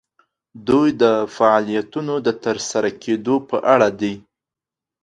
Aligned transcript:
دوی 0.67 0.89
د 1.01 1.03
فعالیتونو 1.35 2.13
د 2.25 2.27
ترسره 2.43 2.89
کیدو 3.03 3.35
په 3.49 3.57
اړه 3.73 3.87
دي. 4.01 4.15